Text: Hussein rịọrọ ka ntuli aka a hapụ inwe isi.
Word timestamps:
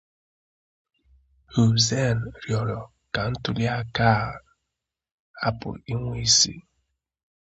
Hussein 1.53 2.17
rịọrọ 2.43 2.79
ka 3.13 3.21
ntuli 3.31 3.65
aka 3.79 4.07
a 4.23 4.27
hapụ 5.41 5.69
inwe 5.91 6.13
isi. 6.27 6.53